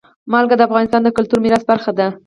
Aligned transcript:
نمک 0.31 0.51
د 0.57 0.61
افغانستان 0.67 1.01
د 1.03 1.09
کلتوري 1.17 1.41
میراث 1.43 1.63
برخه 1.71 1.91
ده. 1.97 2.07